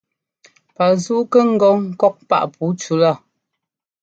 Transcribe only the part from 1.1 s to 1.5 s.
kɛ